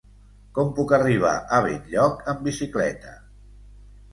Com 0.59 0.69
puc 0.77 0.93
arribar 0.97 1.33
a 1.57 1.59
Benlloc 1.67 2.25
amb 2.33 2.45
bicicleta? 2.49 3.15